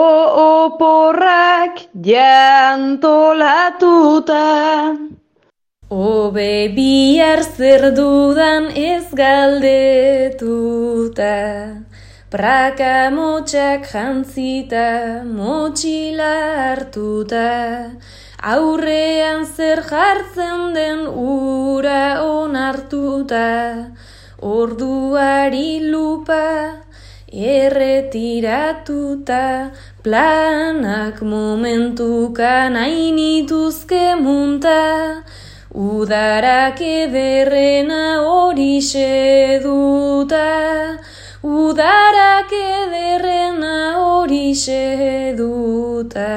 [0.64, 2.96] oporrak jantolatuta.
[5.90, 10.48] Obe bihar zer dudan ez galdetuta.
[12.30, 17.92] Praka motxak jantzita, motxila hartuta.
[18.40, 23.92] Aurrean zer jartzen den ura onartuta.
[24.40, 26.87] Orduari lupa
[27.32, 29.72] erretiratuta
[30.02, 35.22] Planak momentuka nahi nituzke munta.
[35.68, 40.40] Udarak ederrena hori seduta
[41.44, 46.32] Udarak ederrena hori seduta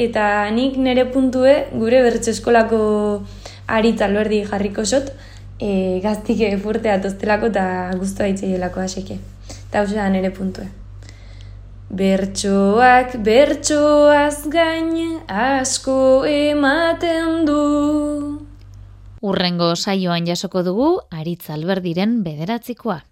[0.00, 2.80] Eta nik nire puntue gure bertso eskolako
[3.68, 5.12] aritz alberdi jarriko sot,
[5.58, 7.66] e, gaztik fuerte atoztelako eta
[7.98, 9.18] guztu haitzeielako aseke.
[9.68, 10.68] Eta hau nire puntue.
[11.94, 17.60] Bertsoak bertsoaz gain asko ematen du.
[19.24, 23.02] Urrengo saioan jasoko dugu Aritz Alberdiren bederatzikoa.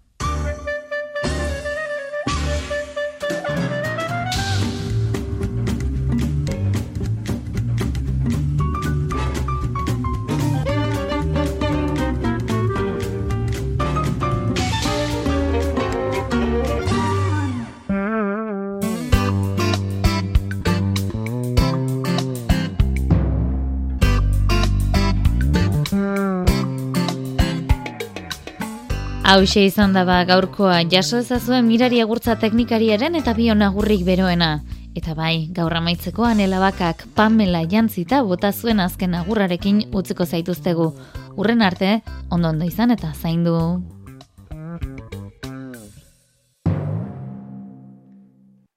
[29.33, 34.49] Hauxe izan da ba gaurkoa jaso ezazue mirari agurtza teknikariaren eta bion agurrik beroena.
[34.93, 40.85] Eta bai, gaur amaitzeko anelabakak Pamela jantzita bota zuen azken agurrarekin utziko zaituztegu.
[41.33, 43.57] Urren arte, ondo ondo izan eta zaindu.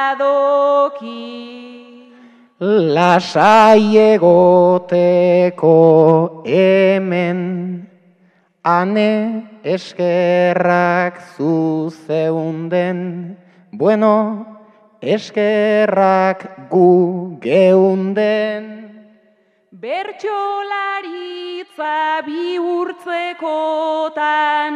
[2.60, 5.72] lasai egoteko
[6.44, 7.88] hemen
[8.62, 13.36] ane eskerrak zu zeunden
[13.72, 14.44] bueno
[15.00, 18.92] eskerrak gu geunden.
[19.72, 24.74] Bertsolaritza bihurtzekotan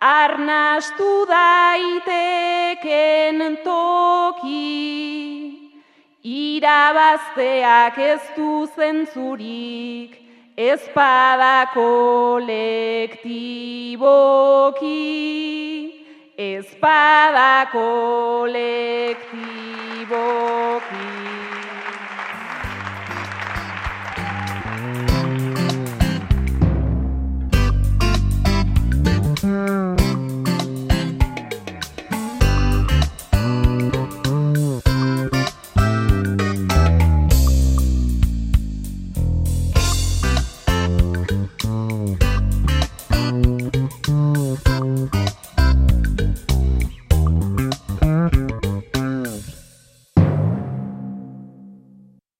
[0.00, 5.43] arnastu daiteken toki
[6.24, 10.16] Irabazteak ez du zentzurik,
[10.56, 13.12] ez pada kolektiboki,
[16.38, 18.74] ez pada kolektiboki.